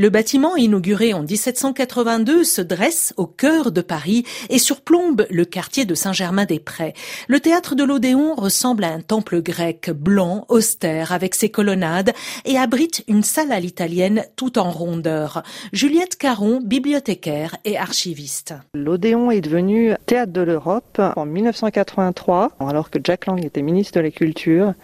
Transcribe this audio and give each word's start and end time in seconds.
Le 0.00 0.10
bâtiment, 0.10 0.54
inauguré 0.54 1.12
en 1.12 1.24
1782, 1.24 2.44
se 2.44 2.60
dresse 2.60 3.12
au 3.16 3.26
cœur 3.26 3.72
de 3.72 3.80
Paris 3.80 4.22
et 4.48 4.60
surplombe 4.60 5.26
le 5.28 5.44
quartier 5.44 5.86
de 5.86 5.96
Saint-Germain-des-Prés. 5.96 6.94
Le 7.26 7.40
théâtre 7.40 7.74
de 7.74 7.82
l'Odéon 7.82 8.36
ressemble 8.36 8.84
à 8.84 8.92
un 8.92 9.00
temple 9.00 9.42
grec, 9.42 9.90
blanc, 9.90 10.44
austère, 10.50 11.10
avec 11.10 11.34
ses 11.34 11.48
colonnades, 11.48 12.12
et 12.44 12.56
abrite 12.56 13.02
une 13.08 13.24
salle 13.24 13.50
à 13.50 13.58
l'italienne 13.58 14.22
tout 14.36 14.60
en 14.60 14.70
rondeur. 14.70 15.42
Juliette 15.72 16.14
Caron, 16.14 16.60
bibliothécaire 16.62 17.56
et 17.64 17.76
archiviste. 17.76 18.54
L'Odéon 18.74 19.32
est 19.32 19.40
devenu 19.40 19.94
théâtre 20.06 20.32
de 20.32 20.42
l'Europe 20.42 21.02
en 21.16 21.26
1983, 21.26 22.52
alors 22.60 22.90
que 22.90 23.00
Jack 23.02 23.26
Lang 23.26 23.44
était 23.44 23.62
ministre 23.62 23.98
de 23.98 24.02
la 24.02 24.12
Culture. 24.12 24.74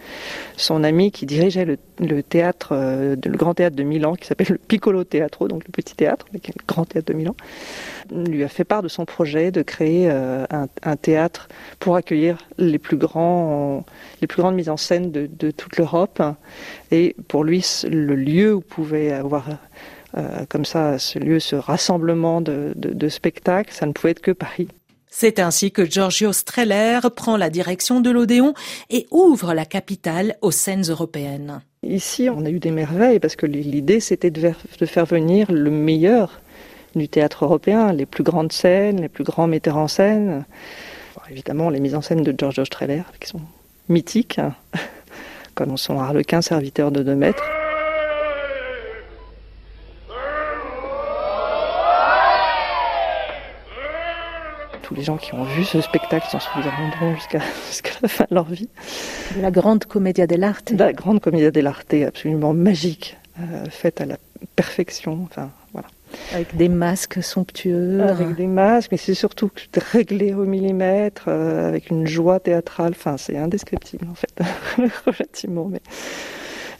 Son 0.57 0.83
ami 0.83 1.13
qui 1.13 1.25
dirigeait 1.25 1.77
le, 1.99 2.21
théâtre, 2.21 2.73
euh, 2.73 3.15
le 3.23 3.37
grand 3.37 3.53
théâtre 3.53 3.77
de 3.77 3.83
Milan, 3.83 4.15
qui 4.15 4.27
s'appelle 4.27 4.47
le 4.49 4.57
Piccolo 4.57 5.04
Teatro, 5.05 5.47
donc 5.47 5.63
le 5.65 5.71
petit 5.71 5.95
théâtre, 5.95 6.25
le 6.33 6.39
grand 6.67 6.85
théâtre 6.85 7.11
de 7.11 7.17
Milan, 7.17 7.35
lui 8.11 8.43
a 8.43 8.47
fait 8.47 8.63
part 8.63 8.81
de 8.83 8.87
son 8.87 9.05
projet 9.05 9.51
de 9.51 9.61
créer 9.61 10.09
euh, 10.09 10.45
un, 10.49 10.95
théâtre 10.95 11.47
pour 11.79 11.95
accueillir 11.95 12.37
les 12.57 12.79
plus 12.79 12.97
grands, 12.97 13.85
les 14.21 14.27
plus 14.27 14.41
grandes 14.41 14.55
mises 14.55 14.69
en 14.69 14.77
scène 14.77 15.11
de, 15.11 15.51
toute 15.51 15.77
l'Europe. 15.77 16.21
Et 16.91 17.15
pour 17.27 17.43
lui, 17.43 17.65
le 17.89 18.15
lieu 18.15 18.55
où 18.55 18.61
pouvait 18.61 19.11
avoir 19.11 19.47
euh, 20.17 20.45
comme 20.49 20.65
ça 20.65 20.97
ce 20.99 21.19
lieu, 21.19 21.39
ce 21.39 21.55
rassemblement 21.55 22.41
de 22.41 23.09
spectacles, 23.09 23.73
ça 23.73 23.85
ne 23.85 23.91
pouvait 23.91 24.11
être 24.11 24.21
que 24.21 24.31
Paris. 24.31 24.67
C'est 25.09 25.39
ainsi 25.39 25.71
que 25.71 25.85
Giorgio 25.85 26.33
Streller 26.33 26.99
prend 27.15 27.37
la 27.37 27.49
direction 27.49 28.01
de 28.01 28.09
l'Odéon 28.09 28.53
et 28.89 29.07
ouvre 29.11 29.53
la 29.53 29.65
capitale 29.65 30.35
aux 30.41 30.51
scènes 30.51 30.83
européennes. 30.89 31.61
Ici, 31.83 32.29
on 32.29 32.45
a 32.45 32.49
eu 32.49 32.59
des 32.59 32.71
merveilles 32.71 33.19
parce 33.19 33.35
que 33.35 33.45
l'idée, 33.45 33.99
c'était 33.99 34.31
de 34.31 34.85
faire 34.85 35.05
venir 35.05 35.51
le 35.51 35.71
meilleur 35.71 36.41
du 36.95 37.07
théâtre 37.07 37.45
européen, 37.45 37.93
les 37.93 38.05
plus 38.05 38.23
grandes 38.23 38.51
scènes, 38.51 39.01
les 39.01 39.09
plus 39.09 39.23
grands 39.23 39.47
metteurs 39.47 39.77
en 39.77 39.87
scène. 39.87 40.45
évidemment, 41.29 41.69
les 41.69 41.79
mises 41.79 41.95
en 41.95 42.01
scène 42.01 42.23
de 42.23 42.33
Giorgio 42.37 42.65
Streller, 42.65 43.03
qui 43.19 43.27
sont 43.27 43.41
mythiques, 43.89 44.39
comme 45.55 45.77
son 45.77 45.99
Harlequin, 45.99 46.41
serviteur 46.41 46.91
de 46.91 47.03
deux 47.03 47.15
mètres. 47.15 47.43
Tous 54.95 54.99
les 54.99 55.05
gens 55.05 55.17
qui 55.17 55.33
ont 55.33 55.43
vu 55.43 55.65
ce 55.65 55.81
spectacle 55.81 56.25
s'en 56.29 56.39
souviendront 56.39 57.15
jusqu'à 57.15 57.39
la 58.01 58.07
fin 58.07 58.25
de 58.29 58.35
leur 58.35 58.45
vie. 58.45 58.69
La 59.41 59.51
grande 59.51 59.83
commedia 59.85 60.25
dell'arte. 60.25 60.71
La 60.71 60.93
grande 60.93 61.19
commedia 61.19 61.51
dell'arte, 61.51 61.93
absolument 61.93 62.53
magique, 62.53 63.17
euh, 63.39 63.65
faite 63.69 63.99
à 63.99 64.05
la 64.05 64.17
perfection. 64.55 65.19
Enfin, 65.23 65.49
voilà. 65.73 65.87
Avec 66.33 66.55
des 66.55 66.69
masques 66.69 67.21
somptueux. 67.21 68.01
Avec 68.01 68.35
des 68.35 68.47
masques, 68.47 68.91
mais 68.91 68.97
c'est 68.97 69.15
surtout 69.15 69.51
réglé 69.91 70.33
au 70.33 70.45
millimètre, 70.45 71.25
euh, 71.27 71.67
avec 71.67 71.89
une 71.89 72.07
joie 72.07 72.39
théâtrale. 72.39 72.93
Enfin, 72.95 73.17
c'est 73.17 73.37
indescriptible 73.37 74.07
en 74.09 74.15
fait, 74.15 74.39
relativement. 75.05 75.65
Mais... 75.65 75.81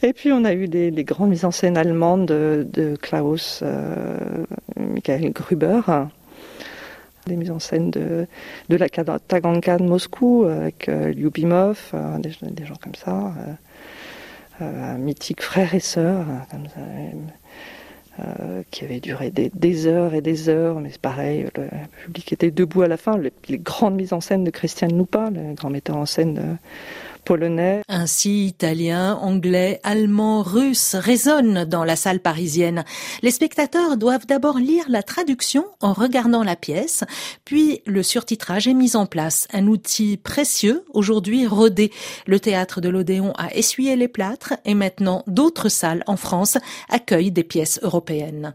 Et 0.02 0.14
puis 0.14 0.32
on 0.32 0.44
a 0.44 0.54
eu 0.54 0.68
des, 0.68 0.90
grandes 1.04 1.30
mises 1.30 1.44
en 1.44 1.50
scène 1.50 1.76
allemandes 1.76 2.26
de, 2.26 2.96
Klaus 3.00 3.60
euh, 3.62 4.16
Michael 4.78 5.32
Gruber, 5.32 5.80
des 7.26 7.36
mises 7.36 7.50
en 7.50 7.58
scène 7.58 7.90
de, 7.90 8.26
de 8.68 8.76
la 8.76 8.88
Taganka 8.88 9.78
de 9.78 9.82
Moscou 9.82 10.44
avec 10.44 10.88
euh, 10.88 11.12
Lyubimov, 11.12 11.90
euh, 11.94 12.18
des, 12.18 12.64
gens 12.64 12.76
comme 12.82 12.94
ça, 12.94 13.34
euh, 14.60 14.94
un 14.94 14.98
mythique 14.98 15.42
frère 15.42 15.74
et 15.74 15.80
sœur, 15.80 16.24
comme 16.50 16.66
ça, 16.68 16.80
qui 18.70 18.84
avait 18.84 19.00
duré 19.00 19.30
des, 19.30 19.86
heures 19.86 20.14
et 20.14 20.22
des 20.22 20.48
heures, 20.48 20.80
mais 20.80 20.88
c'est 20.90 21.00
pareil, 21.00 21.46
le 21.56 21.68
public 22.04 22.32
était 22.32 22.50
debout 22.50 22.80
à 22.80 22.88
la 22.88 22.96
fin. 22.96 23.18
Les, 23.18 23.58
grandes 23.58 23.96
mises 23.96 24.14
en 24.14 24.22
scène 24.22 24.42
de 24.42 24.50
Christian 24.50 24.88
Lupa, 24.88 25.28
le 25.30 25.52
grand 25.54 25.68
metteur 25.68 25.98
en 25.98 26.06
scène 26.06 26.32
de, 26.32 26.42
polonais. 27.26 27.82
Ainsi, 27.88 28.46
italien, 28.46 29.18
anglais, 29.20 29.80
allemand, 29.82 30.42
russe 30.42 30.94
résonnent 30.94 31.64
dans 31.64 31.84
la 31.84 31.96
salle 31.96 32.20
parisienne. 32.20 32.84
Les 33.20 33.32
spectateurs 33.32 33.98
doivent 33.98 34.26
d'abord 34.26 34.58
lire 34.58 34.86
la 34.88 35.02
traduction 35.02 35.66
en 35.82 35.92
regardant 35.92 36.44
la 36.44 36.56
pièce, 36.56 37.04
puis 37.44 37.82
le 37.84 38.02
surtitrage 38.02 38.68
est 38.68 38.74
mis 38.74 38.96
en 38.96 39.06
place, 39.06 39.48
un 39.52 39.66
outil 39.66 40.16
précieux 40.16 40.84
aujourd'hui 40.94 41.46
rodé. 41.46 41.92
Le 42.26 42.40
théâtre 42.40 42.80
de 42.80 42.88
l'Odéon 42.88 43.32
a 43.36 43.52
essuyé 43.54 43.96
les 43.96 44.08
plâtres 44.08 44.54
et 44.64 44.74
maintenant 44.74 45.24
d'autres 45.26 45.68
salles 45.68 46.04
en 46.06 46.16
France 46.16 46.56
accueillent 46.88 47.32
des 47.32 47.44
pièces 47.44 47.80
européennes. 47.82 48.54